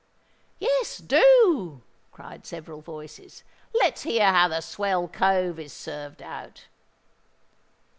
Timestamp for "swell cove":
4.61-5.59